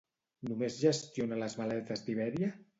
[0.51, 2.55] Només gestiona les maletes d'Ibèria?